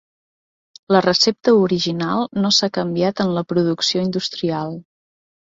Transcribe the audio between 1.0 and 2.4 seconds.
recepta original